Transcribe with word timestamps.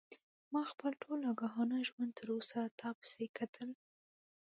ما 0.53 0.61
خپل 0.71 0.91
ټول 1.03 1.19
آګاهانه 1.31 1.77
ژوند 1.89 2.11
تر 2.19 2.27
اوسه 2.35 2.61
تا 2.79 2.89
پسې 2.99 3.25
کتل. 3.37 3.69